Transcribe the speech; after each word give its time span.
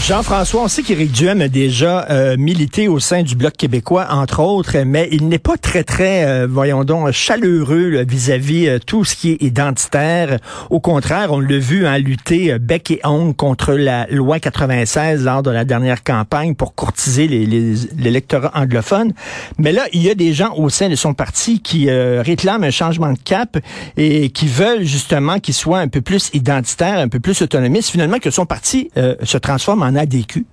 Jean-François, 0.00 0.62
on 0.62 0.68
sait 0.68 0.82
qu'Éric 0.82 1.12
Duhem 1.12 1.42
a 1.42 1.48
déjà 1.48 2.06
euh, 2.10 2.36
milité 2.36 2.88
au 2.88 2.98
sein 2.98 3.22
du 3.22 3.36
Bloc 3.36 3.52
québécois, 3.56 4.08
entre 4.10 4.40
autres, 4.40 4.76
mais 4.84 5.08
il 5.12 5.28
n'est 5.28 5.38
pas 5.38 5.56
très, 5.56 5.84
très, 5.84 6.24
euh, 6.24 6.48
voyons 6.50 6.82
donc, 6.82 7.12
chaleureux 7.12 8.02
vis-à-vis 8.08 8.66
euh, 8.66 8.78
tout 8.84 9.04
ce 9.04 9.14
qui 9.14 9.30
est 9.30 9.42
identitaire. 9.42 10.38
Au 10.70 10.80
contraire, 10.80 11.30
on 11.30 11.38
l'a 11.38 11.58
vu 11.58 11.86
hein, 11.86 11.98
lutter 11.98 12.58
bec 12.58 12.90
et 12.90 13.00
ongle 13.04 13.34
contre 13.34 13.74
la 13.74 14.06
loi 14.10 14.40
96 14.40 15.24
lors 15.24 15.42
de 15.44 15.50
la 15.50 15.64
dernière 15.64 16.02
campagne 16.02 16.56
pour 16.56 16.74
courtiser 16.74 17.28
l'électorat 17.28 18.50
les, 18.54 18.60
anglophone. 18.60 19.12
Mais 19.58 19.70
là, 19.70 19.82
il 19.92 20.02
y 20.02 20.10
a 20.10 20.14
des 20.16 20.32
gens 20.32 20.54
au 20.56 20.68
sein 20.68 20.88
de 20.88 20.96
son 20.96 21.14
parti 21.14 21.60
qui 21.60 21.88
réclament 21.90 22.64
un 22.64 22.70
changement 22.70 23.12
de 23.12 23.18
cap 23.18 23.58
et 23.96 24.30
qui 24.30 24.48
veulent 24.48 24.84
justement 24.84 25.38
qu'il 25.38 25.54
soit 25.54 25.78
un 25.78 25.88
peu 25.88 26.00
plus 26.00 26.30
identitaire, 26.32 26.98
un 26.98 27.08
peu 27.08 27.20
plus 27.20 27.42
autonomiste, 27.42 27.90
finalement 27.90 28.18
que 28.18 28.30
son 28.30 28.46
parti 28.46 28.90
se 28.96 29.38
transforme 29.38 29.81
en 29.82 29.96
ADQ. 29.96 30.44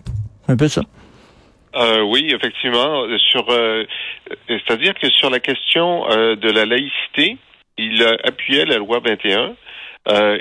Un 0.48 0.58
peu 0.58 0.68
ça. 0.68 0.82
Euh, 1.76 2.02
oui, 2.02 2.32
effectivement. 2.34 3.06
Sur, 3.32 3.46
euh, 3.50 3.86
c'est-à-dire 4.48 4.94
que 4.96 5.10
sur 5.12 5.30
la 5.30 5.40
question 5.40 6.10
euh, 6.10 6.36
de 6.36 6.50
la 6.50 6.66
laïcité, 6.66 7.38
il 7.78 8.04
appuyait 8.24 8.66
la 8.66 8.78
loi 8.78 9.00
21. 9.00 9.56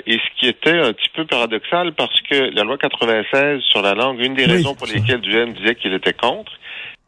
et 0.05 0.13
ce 0.17 0.39
qui 0.39 0.47
était 0.47 0.79
un 0.79 0.93
petit 0.93 1.09
peu 1.13 1.25
paradoxal 1.25 1.93
parce 1.93 2.19
que 2.21 2.53
la 2.53 2.63
loi 2.63 2.77
96 2.77 3.61
sur 3.61 3.81
la 3.81 3.93
langue, 3.93 4.19
une 4.19 4.33
des 4.33 4.45
raisons 4.45 4.75
pour 4.75 4.87
lesquelles 4.87 5.21
Duhem 5.21 5.53
disait 5.53 5.75
qu'il 5.75 5.93
était 5.93 6.13
contre, 6.13 6.51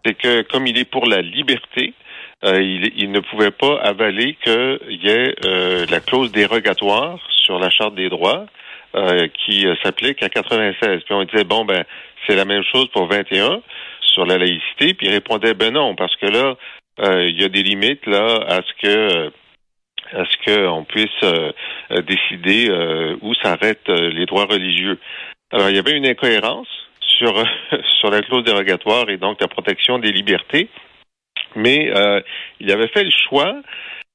c'est 0.06 0.14
que 0.14 0.44
comme 0.44 0.68
il 0.68 0.78
est 0.78 0.86
pour 0.86 1.06
la 1.06 1.22
liberté, 1.22 1.94
il, 2.44 2.92
il, 2.96 3.12
ne 3.12 3.20
pouvait 3.20 3.52
pas 3.52 3.78
avaler 3.82 4.38
qu'il 4.42 5.00
y 5.04 5.10
ait 5.10 5.36
la 5.90 6.00
clause 6.00 6.32
dérogatoire 6.32 7.20
sur 7.44 7.60
la 7.60 7.70
charte 7.70 7.96
des 7.96 8.10
droits 8.10 8.46
euh, 8.94 9.28
qui 9.46 9.66
euh, 9.66 9.76
s'applique 9.84 10.22
à 10.22 10.28
96. 10.28 11.04
Puis 11.06 11.14
on 11.14 11.24
disait, 11.24 11.46
bon, 11.46 11.64
ben, 11.64 11.86
c'est 12.28 12.36
la 12.36 12.44
même 12.44 12.64
chose 12.64 12.90
pour 12.90 13.08
21 13.08 13.62
sur 14.02 14.26
la 14.26 14.38
laïcité. 14.38 14.94
Puis 14.94 15.08
il 15.08 15.12
répondait, 15.12 15.54
ben 15.54 15.74
non, 15.74 15.96
parce 15.96 16.14
que 16.18 16.26
là, 16.26 16.58
euh, 17.00 17.30
il 17.30 17.42
y 17.42 17.46
a 17.46 17.48
des 17.48 17.64
limites 17.64 18.06
là 18.06 18.44
à 18.48 18.58
ce 18.58 18.82
que 18.82 19.32
à 20.14 20.26
ce 20.26 20.68
qu'on 20.68 20.84
puisse 20.84 21.08
décider 22.06 22.70
où 23.22 23.34
s'arrêtent 23.36 23.88
les 23.88 24.26
droits 24.26 24.44
religieux. 24.44 25.00
Alors, 25.54 25.70
il 25.70 25.76
y 25.78 25.80
avait 25.80 25.96
une 25.96 26.06
incohérence 26.06 26.68
sur, 27.00 27.34
sur 28.02 28.12
la 28.12 28.22
clause 28.22 28.44
dérogatoire 28.44 29.10
et 29.10 29.16
donc 29.16 29.40
la 29.40 29.48
protection 29.48 30.00
des 30.00 30.12
libertés, 30.12 30.68
mais 31.56 31.94
il 32.60 32.72
avait 32.72 32.90
fait 32.90 33.06
le 33.06 33.12
choix 33.30 33.56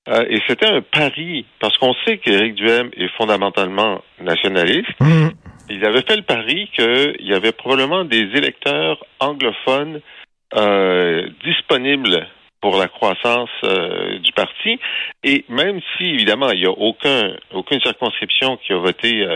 euh, 0.09 0.25
et 0.29 0.41
c'était 0.47 0.67
un 0.67 0.83
pari, 0.83 1.47
parce 1.59 1.77
qu'on 1.79 1.95
sait 2.07 2.19
qu'Éric 2.19 2.55
Duhem 2.55 2.91
est 2.97 3.09
fondamentalement 3.17 4.03
nationaliste. 4.21 5.01
Mmh. 5.01 5.29
Il 5.69 5.85
avait 5.85 6.03
fait 6.03 6.17
le 6.17 6.23
pari 6.23 6.71
qu'il 6.75 7.27
y 7.27 7.35
avait 7.35 7.53
probablement 7.53 8.05
des 8.05 8.23
électeurs 8.35 9.05
anglophones 9.19 10.01
euh, 10.55 11.29
disponibles 11.45 12.29
pour 12.61 12.79
la 12.79 12.87
croissance 12.87 13.51
euh, 13.65 14.19
du 14.21 14.33
parti. 14.33 14.79
Et 15.25 15.45
même 15.49 15.81
si, 15.97 16.05
évidemment, 16.05 16.51
il 16.51 16.61
n'y 16.61 16.67
a 16.67 16.71
aucun, 16.71 17.35
aucune 17.53 17.81
circonscription 17.81 18.59
qui 18.59 18.73
a 18.73 18.77
voté 18.77 19.27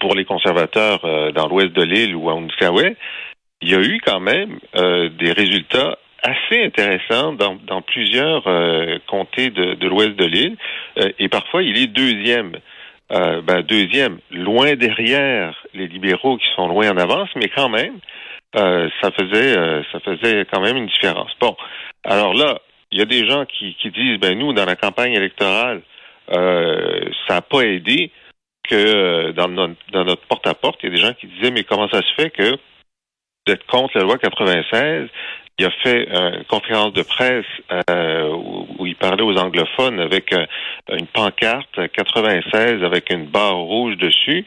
pour 0.00 0.14
les 0.14 0.24
conservateurs 0.24 1.00
dans 1.32 1.46
l'ouest 1.48 1.72
de 1.72 1.82
l'île 1.82 2.16
ou 2.16 2.30
à 2.30 2.34
Outaouais, 2.34 2.96
il 3.60 3.70
y 3.70 3.74
a 3.74 3.80
eu 3.80 4.00
quand 4.04 4.20
même 4.20 4.58
des 4.74 5.32
résultats 5.32 5.98
assez 6.22 6.64
intéressant 6.64 7.32
dans, 7.32 7.56
dans 7.66 7.82
plusieurs 7.82 8.46
euh, 8.46 8.98
comtés 9.06 9.50
de, 9.50 9.74
de 9.74 9.88
l'ouest 9.88 10.16
de 10.16 10.24
l'île. 10.24 10.56
Euh, 10.98 11.12
et 11.18 11.28
parfois, 11.28 11.62
il 11.62 11.76
est 11.78 11.86
deuxième. 11.86 12.52
Euh, 13.10 13.40
ben, 13.40 13.62
deuxième, 13.62 14.18
loin 14.30 14.74
derrière 14.74 15.54
les 15.72 15.86
libéraux 15.86 16.36
qui 16.36 16.46
sont 16.54 16.68
loin 16.68 16.90
en 16.90 16.98
avance, 16.98 17.30
mais 17.36 17.48
quand 17.48 17.70
même, 17.70 17.98
ça 18.52 19.10
faisait 19.18 19.54
ça 19.90 20.00
faisait 20.00 20.44
quand 20.52 20.60
même 20.60 20.76
une 20.76 20.88
différence. 20.88 21.30
Bon, 21.40 21.56
alors 22.04 22.34
là, 22.34 22.58
il 22.90 22.98
y 22.98 23.02
a 23.02 23.06
des 23.06 23.26
gens 23.26 23.46
qui, 23.46 23.74
qui 23.76 23.90
disent, 23.90 24.18
ben 24.18 24.38
nous, 24.38 24.52
dans 24.52 24.66
la 24.66 24.76
campagne 24.76 25.14
électorale, 25.14 25.80
ça 26.30 27.34
n'a 27.34 27.40
pas 27.40 27.62
aidé 27.62 28.10
que 28.68 29.30
dans 29.30 29.48
notre, 29.48 29.76
dans 29.90 30.04
notre 30.04 30.26
porte-à-porte, 30.26 30.78
il 30.82 30.90
y 30.90 30.92
a 30.92 30.96
des 30.96 31.02
gens 31.02 31.14
qui 31.14 31.28
disaient, 31.28 31.50
mais 31.50 31.64
comment 31.64 31.88
ça 31.88 32.02
se 32.02 32.12
fait 32.22 32.28
que 32.28 32.58
vous 33.48 33.54
êtes 33.54 33.64
contre 33.66 33.96
la 33.96 34.04
loi 34.04 34.18
96 34.18 35.08
il 35.58 35.64
a 35.64 35.70
fait 35.82 36.08
une 36.08 36.44
conférence 36.44 36.92
de 36.92 37.02
presse 37.02 37.44
euh, 37.90 38.32
où, 38.78 38.86
il 38.86 38.94
parlait 38.94 39.22
aux 39.22 39.36
anglophones 39.36 39.98
avec 39.98 40.32
euh, 40.32 40.46
une 40.88 41.06
pancarte 41.06 41.80
96 41.92 42.84
avec 42.84 43.10
une 43.10 43.26
barre 43.26 43.56
rouge 43.56 43.96
dessus. 43.96 44.44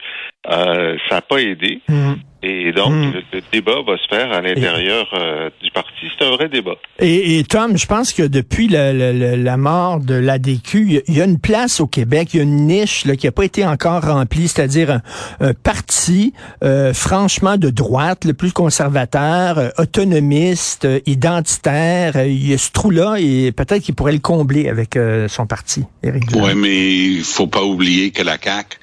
Euh, 0.50 0.98
ça 1.08 1.16
n'a 1.16 1.22
pas 1.22 1.38
aidé. 1.38 1.82
Mhm. 1.88 2.20
Et 2.44 2.72
donc, 2.72 2.92
hmm. 2.92 3.12
le, 3.34 3.42
débat 3.52 3.84
va 3.86 3.98
se 3.98 4.08
faire 4.08 4.32
à 4.32 4.42
l'intérieur 4.42 5.08
euh, 5.14 5.52
du 5.62 5.70
parti. 5.70 5.92
C'est 6.18 6.26
un 6.26 6.32
vrai 6.32 6.50
débat. 6.50 6.74
Et, 6.98 7.38
et, 7.38 7.44
Tom, 7.44 7.78
je 7.78 7.86
pense 7.86 8.14
que 8.14 8.24
depuis 8.24 8.68
la, 8.68 8.92
la, 8.94 9.14
la 9.14 9.58
mort 9.58 10.00
de 10.00 10.16
l'ADQ, 10.16 11.04
il 11.08 11.16
y, 11.16 11.22
a 11.22 11.26
une 11.26 11.38
place 11.38 11.80
au 11.80 11.86
Québec, 11.86 12.30
il 12.34 12.38
y 12.38 12.40
a 12.40 12.44
une 12.44 12.66
niche 12.66 13.06
là, 13.06 13.16
qui 13.16 13.28
n'a 13.28 13.32
pas 13.32 13.46
été 13.46 13.64
encore 13.64 14.02
remplie, 14.02 14.48
c'est-à-dire 14.48 15.02
un, 15.40 15.54
parti 15.54 16.34
euh, 16.64 16.96
franchement 16.96 17.58
de 17.58 17.70
droite, 17.70 18.26
le 18.26 18.34
plus 18.34 18.54
conservateur, 18.54 19.60
euh, 19.60 19.70
autonomiste, 19.78 20.88
identitaire. 21.06 22.26
il 22.26 22.50
y 22.50 22.54
a 22.56 22.58
ce 22.58 22.72
trou-là 22.72 23.18
et 23.20 23.52
peut-être 23.52 23.84
qu'il 23.84 23.94
pourrait 23.94 24.14
le 24.14 24.20
combler 24.20 24.68
avec 24.68 24.98
son 25.28 25.46
parti, 25.46 25.84
Éric 26.02 26.24
Oui, 26.34 26.56
mais 26.56 26.92
il 26.92 27.24
faut 27.24 27.48
pas 27.48 27.64
oublier 27.64 28.10
que 28.10 28.24
la 28.24 28.38
CAQ 28.42 28.81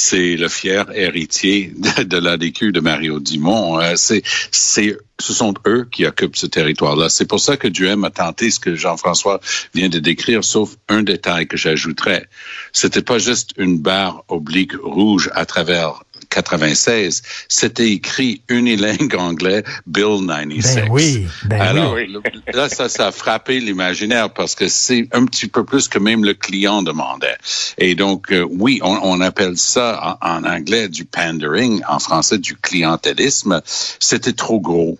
c'est 0.00 0.36
le 0.36 0.48
fier 0.48 0.90
héritier 0.94 1.74
de, 1.76 2.16
l'ADQ 2.16 2.72
de 2.72 2.80
Mario 2.80 3.20
Dumont. 3.20 3.78
Euh, 3.78 3.92
c'est, 3.96 4.22
c'est, 4.50 4.96
ce 5.18 5.32
sont 5.34 5.52
eux 5.66 5.86
qui 5.90 6.06
occupent 6.06 6.36
ce 6.36 6.46
territoire-là. 6.46 7.10
C'est 7.10 7.26
pour 7.26 7.38
ça 7.38 7.58
que 7.58 7.68
Duhem 7.68 8.04
a 8.04 8.10
tenté 8.10 8.50
ce 8.50 8.58
que 8.58 8.74
Jean-François 8.74 9.40
vient 9.74 9.90
de 9.90 9.98
décrire, 9.98 10.42
sauf 10.42 10.76
un 10.88 11.02
détail 11.02 11.46
que 11.46 11.58
j'ajouterais. 11.58 12.26
C'était 12.72 13.02
pas 13.02 13.18
juste 13.18 13.50
une 13.58 13.78
barre 13.78 14.24
oblique 14.28 14.72
rouge 14.82 15.30
à 15.34 15.44
travers 15.44 16.02
96, 16.30 17.22
c'était 17.48 17.90
écrit 17.90 18.42
unilingue 18.48 19.14
anglais 19.16 19.62
Bill 19.86 20.26
96. 20.26 20.76
Ben 20.76 20.88
oui, 20.90 21.26
ben 21.44 21.60
Alors, 21.60 21.96
là, 22.52 22.68
ça, 22.68 22.88
ça 22.88 23.08
a 23.08 23.12
frappé 23.12 23.60
l'imaginaire 23.60 24.32
parce 24.32 24.54
que 24.54 24.68
c'est 24.68 25.08
un 25.12 25.26
petit 25.26 25.48
peu 25.48 25.64
plus 25.64 25.88
que 25.88 25.98
même 25.98 26.24
le 26.24 26.34
client 26.34 26.82
demandait. 26.82 27.36
Et 27.78 27.94
donc, 27.94 28.32
euh, 28.32 28.46
oui, 28.48 28.80
on, 28.82 28.98
on, 29.02 29.20
appelle 29.20 29.56
ça 29.56 30.18
en, 30.20 30.38
en 30.38 30.44
anglais 30.44 30.88
du 30.88 31.04
pandering, 31.04 31.82
en 31.88 31.98
français 31.98 32.38
du 32.38 32.56
clientélisme. 32.56 33.60
C'était 33.64 34.32
trop 34.32 34.60
gros. 34.60 34.98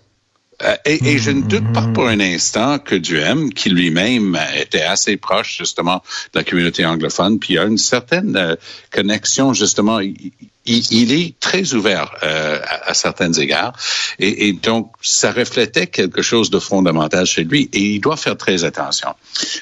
Euh, 0.63 0.75
et, 0.85 1.17
je 1.17 1.31
ne 1.31 1.41
doute 1.41 1.71
pas 1.73 1.87
pour 1.93 2.07
un 2.07 2.19
instant 2.19 2.79
que 2.79 2.95
Duhem, 2.95 3.53
qui 3.53 3.69
lui-même 3.69 4.37
était 4.55 4.81
assez 4.81 5.17
proche 5.17 5.57
justement 5.57 6.03
de 6.33 6.39
la 6.39 6.43
communauté 6.43 6.85
anglophone, 6.85 7.39
puis 7.39 7.57
a 7.57 7.63
une 7.63 7.77
certaine 7.77 8.35
euh, 8.35 8.55
connexion 8.91 9.53
justement. 9.53 9.99
Il, 9.99 11.11
est 11.11 11.39
très 11.39 11.73
ouvert 11.73 12.13
euh, 12.21 12.59
à, 12.63 12.93
certains 12.93 13.33
égards, 13.33 13.73
et, 14.19 14.47
et, 14.47 14.53
donc 14.53 14.91
ça 15.01 15.31
reflétait 15.31 15.87
quelque 15.87 16.21
chose 16.21 16.51
de 16.51 16.59
fondamental 16.59 17.25
chez 17.25 17.43
lui. 17.43 17.67
Et 17.73 17.95
il 17.95 17.99
doit 17.99 18.15
faire 18.15 18.37
très 18.37 18.63
attention, 18.63 19.09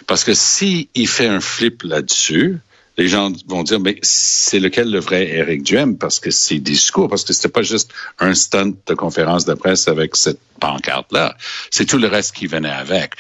parce 0.08 0.26
que 0.26 0.34
si 0.34 0.90
il 0.96 1.08
fait 1.08 1.28
un 1.28 1.40
flip 1.40 1.84
là-dessus, 1.84 2.59
les 3.00 3.08
gens 3.08 3.32
vont 3.48 3.64
dire, 3.64 3.80
mais 3.80 3.98
c'est 4.02 4.60
lequel 4.60 4.92
le 4.92 5.00
vrai 5.00 5.30
Eric 5.30 5.64
Duhem? 5.64 5.98
Parce 5.98 6.20
que 6.20 6.32
c'est 6.32 6.59
discours, 6.59 7.08
parce 7.08 7.23
que 7.23 7.32
c'était 7.32 7.47
pas 7.47 7.62
juste 7.62 7.94
un 8.20 8.34
stunt 8.34 8.73
de 8.85 8.94
conférence 8.94 9.46
de 9.46 9.53
presse 9.53 9.88
avec 9.88 10.18
cette 10.18 10.40
pancarte-là. 10.59 11.38
C'est 11.72 11.85
tout 11.85 11.97
le 11.97 12.08
reste 12.08 12.35
qui 12.35 12.47
venait 12.47 12.70
avec. 12.70 13.14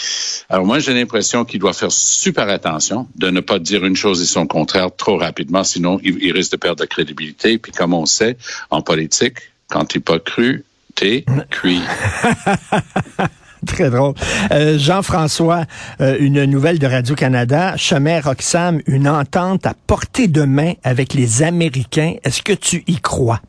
Alors 0.49 0.65
moi, 0.65 0.79
j'ai 0.79 0.93
l'impression 0.93 1.45
qu'il 1.45 1.61
doit 1.61 1.71
faire 1.71 1.93
super 1.93 2.49
attention 2.49 3.07
de 3.15 3.29
ne 3.29 3.39
pas 3.39 3.57
dire 3.57 3.85
une 3.85 3.95
chose 3.95 4.21
et 4.21 4.25
son 4.25 4.47
contraire 4.47 4.89
trop 4.95 5.17
rapidement, 5.17 5.63
sinon 5.63 5.97
il, 6.03 6.33
risque 6.33 6.51
de 6.51 6.57
perdre 6.57 6.81
de 6.81 6.85
crédibilité. 6.85 7.57
Puis 7.57 7.71
comme 7.71 7.93
on 7.93 8.05
sait, 8.05 8.35
en 8.71 8.81
politique, 8.81 9.37
quand 9.69 9.85
tu 9.85 9.99
n'es 9.99 10.03
pas 10.03 10.19
cru, 10.19 10.65
t'es 10.95 11.23
cuit. 11.49 11.79
Très 13.67 13.89
drôle. 13.89 14.13
Euh, 14.51 14.77
Jean-François, 14.77 15.63
euh, 16.01 16.17
une 16.19 16.45
nouvelle 16.45 16.79
de 16.79 16.87
Radio-Canada. 16.87 17.75
Chemin 17.77 18.21
Roxham, 18.21 18.81
une 18.87 19.07
entente 19.07 19.65
à 19.65 19.73
portée 19.87 20.27
de 20.27 20.43
main 20.43 20.73
avec 20.83 21.13
les 21.13 21.43
Américains. 21.43 22.15
Est-ce 22.23 22.41
que 22.41 22.53
tu 22.53 22.83
y 22.87 23.01
crois? 23.01 23.39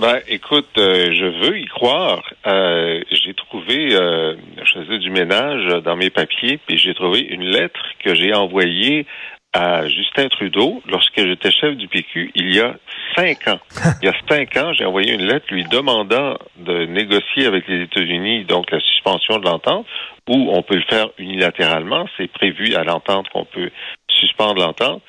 Ben, 0.00 0.18
écoute, 0.28 0.68
euh, 0.76 1.12
je 1.12 1.46
veux 1.46 1.58
y 1.58 1.66
croire. 1.66 2.22
j'ai 2.44 3.34
trouvé, 3.34 3.90
je 3.90 4.72
faisais 4.74 4.98
du 4.98 5.10
ménage 5.10 5.82
dans 5.84 5.96
mes 5.96 6.10
papiers, 6.10 6.58
puis 6.66 6.78
j'ai 6.78 6.94
trouvé 6.94 7.20
une 7.20 7.44
lettre 7.44 7.80
que 8.04 8.14
j'ai 8.14 8.34
envoyée 8.34 9.06
à 9.54 9.88
Justin 9.88 10.28
Trudeau 10.28 10.82
lorsque 10.88 11.16
j'étais 11.16 11.50
chef 11.52 11.76
du 11.76 11.86
PQ 11.86 12.32
il 12.34 12.52
y 12.52 12.60
a 12.60 12.74
cinq 13.14 13.46
ans. 13.46 13.60
Il 14.02 14.06
y 14.06 14.08
a 14.08 14.14
cinq 14.28 14.56
ans, 14.56 14.72
j'ai 14.72 14.84
envoyé 14.84 15.12
une 15.12 15.24
lettre 15.24 15.46
lui 15.50 15.64
demandant 15.64 16.36
de 16.56 16.86
négocier 16.86 17.46
avec 17.46 17.68
les 17.68 17.82
États-Unis 17.82 18.44
donc 18.44 18.70
la 18.72 18.80
suspension 18.80 19.38
de 19.38 19.44
l'entente, 19.44 19.86
où 20.28 20.50
on 20.52 20.62
peut 20.62 20.74
le 20.74 20.84
faire 20.88 21.08
unilatéralement. 21.18 22.06
C'est 22.16 22.30
prévu 22.30 22.74
à 22.74 22.82
l'entente 22.82 23.28
qu'on 23.28 23.44
peut 23.44 23.70
suspendre 24.08 24.60
l'entente. 24.60 25.02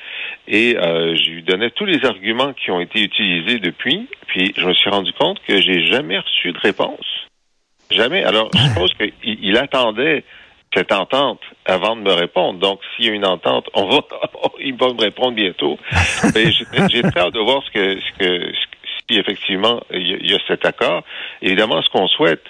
Et 0.47 0.77
euh, 0.77 1.15
je 1.15 1.31
lui 1.31 1.43
donnais 1.43 1.71
tous 1.71 1.85
les 1.85 2.05
arguments 2.05 2.53
qui 2.53 2.69
ont 2.69 2.79
été 2.79 3.01
utilisés 3.01 3.57
depuis. 3.57 4.07
Puis 4.27 4.53
je 4.55 4.67
me 4.67 4.73
suis 4.73 4.89
rendu 4.89 5.11
compte 5.13 5.39
que 5.47 5.59
j'ai 5.59 5.85
jamais 5.87 6.19
reçu 6.19 6.51
de 6.51 6.59
réponse. 6.59 7.05
Jamais. 7.89 8.23
Alors, 8.23 8.49
je 8.53 8.59
suppose 8.59 8.93
qu'il 8.95 9.13
il 9.23 9.57
attendait 9.57 10.23
cette 10.75 10.91
entente 10.91 11.39
avant 11.65 11.95
de 11.95 12.01
me 12.01 12.13
répondre. 12.13 12.59
Donc, 12.59 12.79
s'il 12.95 13.05
y 13.05 13.09
a 13.09 13.13
une 13.13 13.25
entente, 13.25 13.69
on 13.73 13.87
va, 13.87 14.01
il 14.59 14.75
va 14.75 14.93
me 14.93 15.01
répondre 15.01 15.31
bientôt. 15.31 15.77
Mais 16.33 16.51
j'ai 16.51 17.05
hâte 17.17 17.33
de 17.33 17.39
voir 17.39 17.63
ce 17.63 17.71
que, 17.71 17.99
ce 17.99 18.19
que, 18.19 18.51
si 19.09 19.17
effectivement 19.17 19.81
il 19.91 20.29
y, 20.29 20.35
a 20.35 20.39
cet 20.47 20.65
accord. 20.65 21.03
Évidemment, 21.41 21.81
ce 21.81 21.89
qu'on 21.89 22.07
souhaite, 22.07 22.43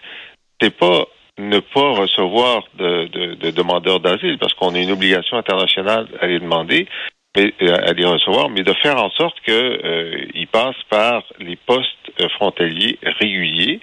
c'est 0.61 0.75
pas 0.75 1.05
ne 1.37 1.59
pas 1.59 1.91
recevoir 1.91 2.63
de, 2.77 3.07
de, 3.07 3.33
de 3.35 3.51
demandeurs 3.51 3.99
d'asile 3.99 4.37
parce 4.37 4.53
qu'on 4.53 4.73
a 4.73 4.79
une 4.79 4.91
obligation 4.91 5.37
internationale 5.37 6.07
à 6.21 6.27
les 6.27 6.39
demander, 6.39 6.87
mais 7.35 7.53
euh, 7.61 7.75
à 7.75 7.91
les 7.91 8.05
recevoir, 8.05 8.49
mais 8.49 8.63
de 8.63 8.73
faire 8.73 8.97
en 9.03 9.09
sorte 9.11 9.39
qu'ils 9.41 9.53
euh, 9.53 10.45
passent 10.51 10.83
par 10.89 11.23
les 11.39 11.57
postes 11.57 11.89
euh, 12.21 12.29
frontaliers 12.29 12.97
réguliers. 13.19 13.81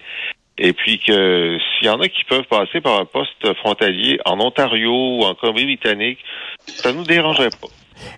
Et 0.65 0.73
puis 0.73 1.01
que 1.01 1.59
s'il 1.59 1.89
y 1.89 1.91
en 1.91 2.01
a 2.01 2.09
qui 2.09 2.23
peuvent 2.29 2.47
passer 2.49 2.81
par 2.81 3.01
un 3.01 3.05
poste 3.05 3.53
frontalier 3.55 4.21
en 4.25 4.39
Ontario 4.39 4.93
ou 4.93 5.25
en 5.25 5.35
Colombie-Britannique, 5.35 6.19
ça 6.67 6.93
nous 6.93 7.03
dérangerait 7.03 7.51
pas. 7.51 7.67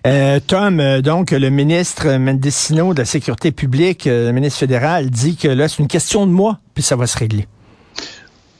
Euh, 0.07 0.39
Tom, 0.47 1.01
donc 1.01 1.31
le 1.31 1.49
ministre 1.49 2.17
Mendicino 2.17 2.93
de 2.93 2.99
la 2.99 3.05
Sécurité 3.05 3.51
publique, 3.51 4.05
le 4.05 4.31
ministre 4.31 4.59
fédéral, 4.59 5.09
dit 5.09 5.37
que 5.37 5.47
là, 5.47 5.67
c'est 5.67 5.81
une 5.81 5.87
question 5.87 6.27
de 6.27 6.31
mois, 6.31 6.59
puis 6.75 6.83
ça 6.83 6.95
va 6.95 7.07
se 7.07 7.17
régler. 7.17 7.47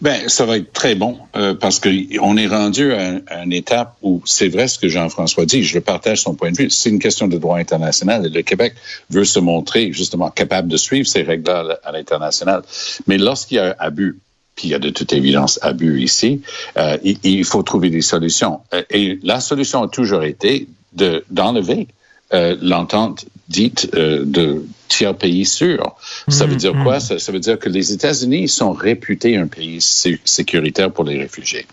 Ben, 0.02 0.28
ça 0.28 0.46
va 0.46 0.58
être 0.58 0.74
très 0.74 0.96
bon 0.96 1.18
euh, 1.36 1.56
parce 1.56 1.80
qu'on 1.80 2.38
est 2.38 2.48
rendu 2.48 2.94
à, 2.94 3.44
une 3.44 3.54
étape 3.54 3.96
où 4.02 4.22
c'est 4.26 4.50
vrai 4.50 4.68
ce 4.68 4.78
que 4.78 4.90
Jean-François 4.90 5.46
dit. 5.46 5.64
Je 5.64 5.80
partage 5.80 6.22
son 6.22 6.36
point 6.36 6.52
de 6.52 6.58
vue. 6.58 6.70
C'est 6.70 6.90
une 6.90 7.00
question 7.00 7.28
de 7.28 7.38
droit 7.38 7.58
international 7.58 8.26
et 8.26 8.30
le 8.30 8.42
Québec 8.42 8.74
veut 9.10 9.26
se 9.26 9.40
montrer 9.40 9.94
justement 9.94 10.30
capable 10.30 10.68
de 10.68 10.78
suivre 10.78 11.08
ces 11.08 11.24
règles 11.24 11.78
à 11.84 11.92
l'international. 11.92 12.64
Mais 13.08 13.18
lorsqu'il 13.18 13.58
y 13.58 13.60
a 13.60 13.76
abus, 13.80 14.18
puis 14.56 14.70
il 14.70 14.72
y 14.72 14.74
a 14.74 14.80
de 14.80 14.90
toute 14.90 15.14
évidence 15.14 15.60
abus 15.62 16.02
ici, 16.02 16.42
euh, 16.78 16.98
il, 17.04 17.46
faut 17.46 17.64
trouver 17.64 17.90
des 17.90 18.02
solutions. 18.02 18.62
Euh, 18.74 18.84
et 18.90 19.20
la 19.22 19.40
solution 19.40 19.84
a 19.84 19.88
toujours 19.88 20.24
été 20.24 20.68
de 20.94 21.26
d'enlever 21.30 21.88
euh, 22.34 22.56
l'entente 22.62 23.26
dite 23.50 23.94
de 23.94 24.66
tiers 24.88 25.16
pays 25.16 25.46
sûr. 25.46 25.96
Ça 26.28 26.46
veut 26.46 26.56
mm, 26.56 26.58
dire 26.58 26.74
quoi? 26.84 26.98
Mm. 26.98 27.20
Ça, 27.20 27.32
veut 27.32 27.40
dire 27.40 27.60
que 27.60 27.70
les 27.70 27.92
États-Unis 27.92 28.48
sont 28.48 28.72
réputés 28.72 29.38
un 29.38 29.48
pays 29.48 29.80
sécuritaire 29.82 30.92
pour 30.92 31.04
les 31.04 31.18
réfugiés. 31.18 31.66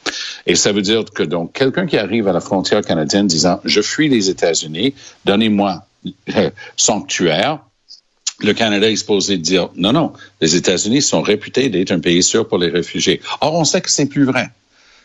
Et 0.47 0.55
ça 0.55 0.73
veut 0.73 0.83
dire 0.83 1.05
que 1.05 1.23
donc 1.23 1.53
quelqu'un 1.53 1.87
qui 1.87 1.97
arrive 1.97 2.29
à 2.29 2.33
la 2.33 2.41
frontière 2.41 2.83
canadienne 2.83 3.27
disant 3.27 3.61
je 3.65 3.81
fuis 3.81 4.09
les 4.09 4.31
États-Unis, 4.31 4.95
donnez-moi 5.25 5.85
euh, 6.37 6.51
sanctuaire. 6.77 7.61
Le 8.41 8.55
Canada 8.55 8.91
est 8.91 8.97
supposé 8.97 9.37
dire 9.37 9.69
non, 9.77 9.93
non, 9.93 10.13
les 10.41 10.57
États-Unis 10.57 11.03
sont 11.03 11.23
réputés 11.23 11.69
d'être 11.69 11.93
un 11.93 12.01
pays 12.01 12.23
sûr 12.23 12.49
pour 12.49 12.59
les 12.59 12.71
réfugiés. 12.71 13.21
Or, 13.41 13.55
on 13.55 13.65
sait 13.65 13.81
que 13.81 13.91
c'est 13.91 14.07
plus 14.07 14.25
vrai 14.25 14.51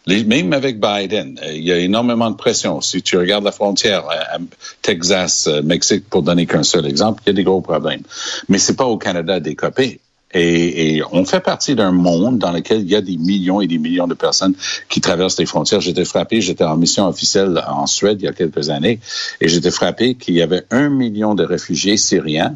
même 0.07 0.53
avec 0.53 0.79
Biden, 0.79 1.39
euh, 1.43 1.53
il 1.53 1.63
y 1.63 1.71
a 1.71 1.77
énormément 1.77 2.29
de 2.29 2.35
pression. 2.35 2.81
Si 2.81 3.01
tu 3.01 3.17
regardes 3.17 3.43
la 3.43 3.51
frontière 3.51 4.05
euh, 4.09 4.39
Texas, 4.81 5.47
euh, 5.47 5.61
Mexique, 5.61 6.09
pour 6.09 6.23
donner 6.23 6.45
qu'un 6.45 6.63
seul 6.63 6.85
exemple, 6.85 7.21
il 7.25 7.29
y 7.29 7.31
a 7.31 7.33
des 7.33 7.43
gros 7.43 7.61
problèmes. 7.61 8.03
Mais 8.49 8.57
c'est 8.57 8.75
pas 8.75 8.85
au 8.85 8.97
Canada 8.97 9.39
d'écoper. 9.39 9.99
Et, 10.33 10.97
et, 10.97 11.03
on 11.11 11.23
fait 11.23 11.39
partie 11.39 11.73
d'un 11.73 11.91
monde 11.91 12.37
dans 12.37 12.51
lequel 12.51 12.81
il 12.81 12.89
y 12.89 12.95
a 12.95 13.01
des 13.01 13.15
millions 13.15 13.61
et 13.61 13.67
des 13.67 13.77
millions 13.77 14.07
de 14.07 14.13
personnes 14.13 14.55
qui 14.89 14.99
traversent 14.99 15.39
les 15.39 15.45
frontières. 15.45 15.79
J'étais 15.79 16.03
frappé, 16.03 16.41
j'étais 16.41 16.65
en 16.65 16.75
mission 16.75 17.07
officielle 17.07 17.63
en 17.65 17.87
Suède 17.87 18.17
il 18.21 18.25
y 18.25 18.27
a 18.27 18.33
quelques 18.33 18.69
années, 18.69 18.99
et 19.39 19.47
j'étais 19.47 19.71
frappé 19.71 20.15
qu'il 20.15 20.35
y 20.35 20.41
avait 20.41 20.63
un 20.69 20.89
million 20.89 21.33
de 21.33 21.45
réfugiés 21.45 21.95
syriens 21.95 22.55